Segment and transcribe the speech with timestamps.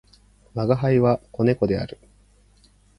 [0.55, 1.99] 吾輩は、子猫である。